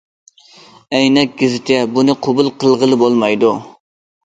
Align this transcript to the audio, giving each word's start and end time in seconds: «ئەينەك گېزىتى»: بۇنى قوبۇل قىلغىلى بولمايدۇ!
«ئەينەك 0.99 1.35
گېزىتى»: 1.41 1.77
بۇنى 1.99 2.17
قوبۇل 2.29 2.51
قىلغىلى 2.65 3.01
بولمايدۇ! 3.05 3.55